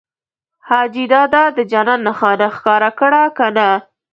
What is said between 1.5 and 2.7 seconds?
د جنت نښانه